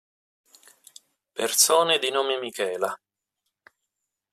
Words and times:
Persone 1.35 1.99
di 1.99 2.09
nome 2.09 2.39
Michela 2.39 2.99